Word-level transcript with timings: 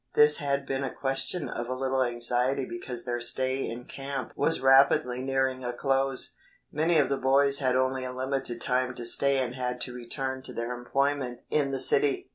This 0.15 0.39
had 0.39 0.65
been 0.65 0.83
a 0.83 0.91
question 0.91 1.47
of 1.47 1.69
a 1.69 1.75
little 1.75 2.01
anxiety 2.01 2.65
because 2.65 3.03
their 3.03 3.21
stay 3.21 3.69
in 3.69 3.85
camp 3.85 4.31
was 4.35 4.59
rapidly 4.59 5.21
nearing 5.21 5.63
a 5.63 5.73
close. 5.73 6.33
Many 6.71 6.97
of 6.97 7.07
the 7.07 7.17
boys 7.17 7.59
had 7.59 7.75
only 7.75 8.03
a 8.03 8.11
limited 8.11 8.59
time 8.61 8.95
to 8.95 9.05
stay 9.05 9.37
and 9.37 9.53
had 9.53 9.79
to 9.81 9.93
return 9.93 10.41
to 10.41 10.53
their 10.53 10.73
employment 10.73 11.41
in 11.51 11.69
the 11.69 11.77
city. 11.79 12.29